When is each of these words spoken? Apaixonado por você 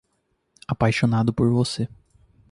Apaixonado 0.67 1.31
por 1.31 1.47
você 1.51 1.87